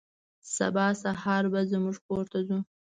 [0.55, 2.59] سبا سهار به زموږ کور ته ځو.